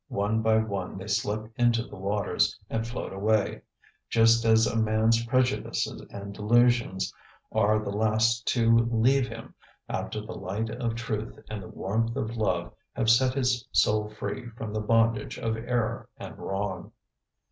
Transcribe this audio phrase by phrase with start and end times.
[0.07, 3.61] One by one they slip into the waters and float away,
[4.09, 7.13] just as a man's prejudices and delusions
[7.51, 9.53] are the last to leave him
[9.87, 14.49] after the light of truth and the warmth of love have set his soul free
[14.57, 16.93] from the bondage of error and wrong.